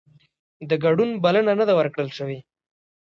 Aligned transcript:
د 0.69 0.71
ګډون 0.83 1.09
بلنه 1.23 1.53
نه 1.59 1.65
ده 1.67 1.73
ورکړل 1.79 2.09
شوې 2.17 2.39